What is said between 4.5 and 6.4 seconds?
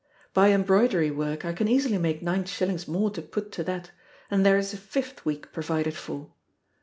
is a fifth week provided for.